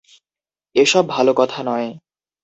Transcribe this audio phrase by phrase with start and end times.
[0.75, 1.87] এ-সব ভালো কথা নয়।